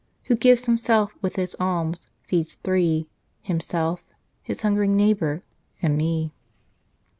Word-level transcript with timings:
Who 0.23 0.35
gives 0.35 0.65
himself 0.65 1.13
with 1.21 1.35
his 1.35 1.55
alms 1.59 2.07
feeds 2.23 2.55
three, 2.55 3.07
Himself, 3.43 4.01
his 4.41 4.63
hungering 4.63 4.95
neighbour, 4.95 5.43
and 5.79 5.95
Me." 5.95 6.33